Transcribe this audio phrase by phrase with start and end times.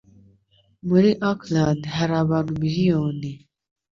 [0.87, 3.31] Muri Auckland hari abantu miliyoni.